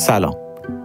[0.00, 0.34] سلام.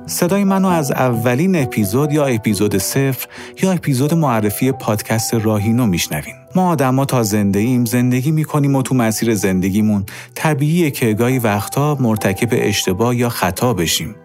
[0.05, 3.27] صدای منو از اولین اپیزود یا اپیزود صفر
[3.61, 6.35] یا اپیزود معرفی پادکست راهینو میشنوین.
[6.55, 10.05] ما آدما تا زنده ایم زندگی می‌کنیم و تو مسیر زندگیمون
[10.35, 14.15] طبیعیه که گاهی وقتا مرتکب اشتباه یا خطا بشیم.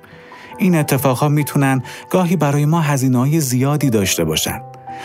[0.59, 4.61] این اتفاقها می‌تونن گاهی برای ما هزینه‌های زیادی داشته باشن.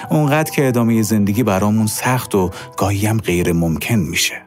[0.09, 4.41] اونقدر که ادامه زندگی برامون سخت و گاهی هم غیر ممکن میشه.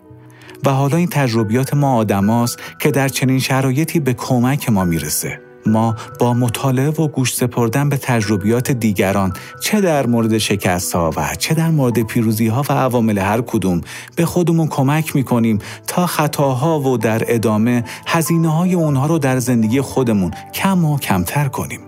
[0.66, 5.40] و حالا این تجربیات ما آدماست که در چنین شرایطی به کمک ما می‌رسه.
[5.66, 9.32] ما با مطالعه و گوش سپردن به تجربیات دیگران
[9.62, 13.80] چه در مورد شکست ها و چه در مورد پیروزی ها و عوامل هر کدوم
[14.16, 19.80] به خودمون کمک می‌کنیم تا خطاها و در ادامه هزینه های اونها رو در زندگی
[19.80, 21.87] خودمون کم و کمتر کنیم.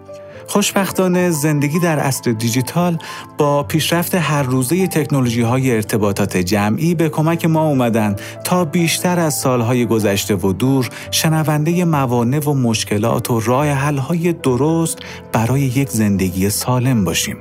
[0.50, 2.98] خوشبختانه زندگی در عصر دیجیتال
[3.38, 9.34] با پیشرفت هر روزه تکنولوژی های ارتباطات جمعی به کمک ما اومدن تا بیشتر از
[9.34, 14.98] سالهای گذشته و دور شنونده موانع و مشکلات و راه حل های درست
[15.32, 17.36] برای یک زندگی سالم باشیم.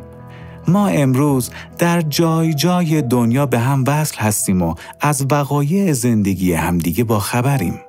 [0.68, 7.04] ما امروز در جای جای دنیا به هم وصل هستیم و از وقایع زندگی همدیگه
[7.04, 7.80] با خبریم.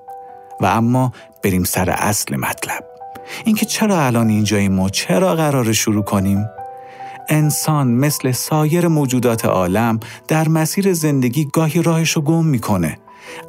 [0.61, 3.00] و اما بریم سر اصل مطلب.
[3.45, 6.47] اینکه چرا الان اینجاییم ما چرا قرار شروع کنیم؟
[7.29, 12.99] انسان مثل سایر موجودات عالم در مسیر زندگی گاهی راهش رو گم می‌کنه.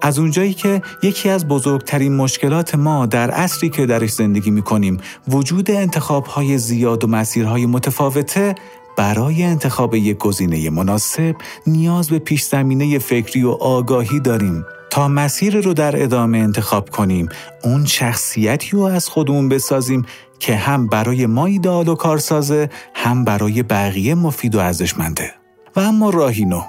[0.02, 5.72] از اونجایی که یکی از بزرگترین مشکلات ما در عصری که درش زندگی می‌کنیم وجود
[5.72, 8.56] انتخابهای زیاد و مسیرهای متفاوته
[8.98, 11.36] برای انتخاب یک گزینه مناسب
[11.68, 17.30] نیاز به پیش زمینه فکری و آگاهی داریم تا مسیر رو در ادامه انتخاب کنیم.
[17.64, 20.06] اون شخصیتی رو از خودمون بسازیم
[20.40, 25.34] که هم برای ما ایدئال و کارسازه هم برای بقیه مفید و ارزشمنده.
[25.76, 26.62] و اما راهینو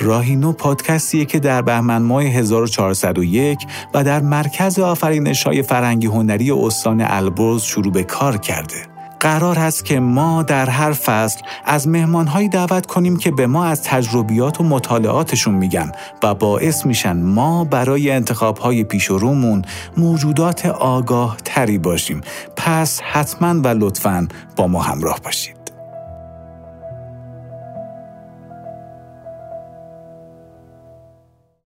[0.00, 3.58] راهینو پادکستیه که در بهمن ماه 1401
[3.94, 8.91] و در مرکز آفرینش های فرنگی هنری استان البرز شروع به کار کرده.
[9.22, 13.82] قرار هست که ما در هر فصل از مهمانهایی دعوت کنیم که به ما از
[13.82, 19.62] تجربیات و مطالعاتشون میگن و باعث میشن ما برای انتخابهای پیش رومون
[19.96, 22.20] موجودات آگاه تری باشیم.
[22.56, 25.61] پس حتما و لطفا با ما همراه باشید.